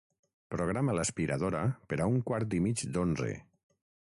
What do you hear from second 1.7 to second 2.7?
per a un quart i